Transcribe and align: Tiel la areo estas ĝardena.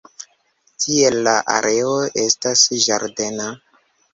Tiel 0.85 1.17
la 1.27 1.35
areo 1.57 1.93
estas 2.25 2.65
ĝardena. 2.87 3.51